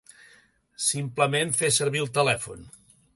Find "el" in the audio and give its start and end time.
2.07-2.13